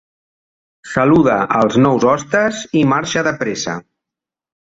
[0.93, 3.79] Saluda els nous hostes i marxa de pressa.